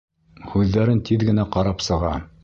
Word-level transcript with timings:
Һүҙҙәрен 0.53 1.01
тиҙ 1.09 1.25
генә 1.27 1.45
ҡарап 1.57 1.85
сыға... 1.89 2.15